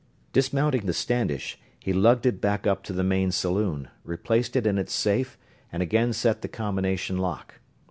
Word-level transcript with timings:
Dismounting 0.33 0.87
the 0.87 0.93
Standish, 0.95 1.59
he 1.79 1.93
lugged 1.93 2.25
it 2.25 2.41
back 2.41 2.65
up 2.65 2.81
to 2.85 2.91
the 2.91 3.03
main 3.03 3.31
saloon, 3.31 3.87
replaced 4.03 4.55
it 4.55 4.65
in 4.65 4.79
its 4.79 4.95
safe 4.95 5.37
and 5.71 5.83
again 5.83 6.11
set 6.11 6.41
the 6.41 6.47
combination 6.47 7.19
lock. 7.19 7.59